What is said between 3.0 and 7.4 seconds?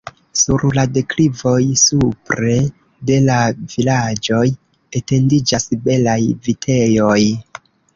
de la vilaĝoj etendiĝas belaj vitejoj.